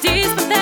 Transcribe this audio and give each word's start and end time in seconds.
tragedies, 0.00 0.32
but 0.34 0.61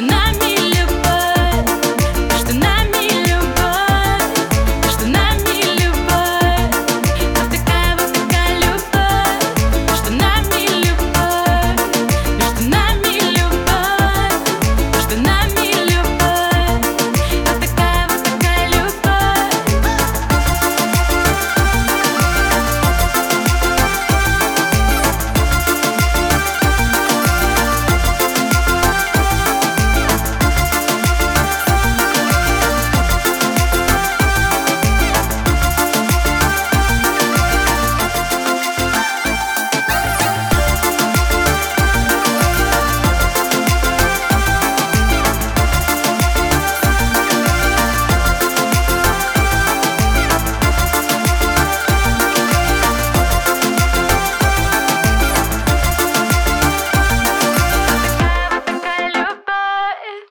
tonight. 0.00 0.27